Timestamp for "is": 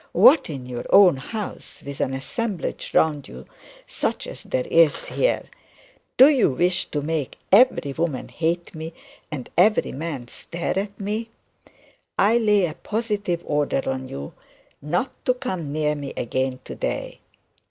4.65-5.05